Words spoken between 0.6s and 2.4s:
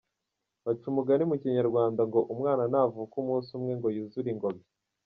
Baca umugani mu Kinyarwanda ngo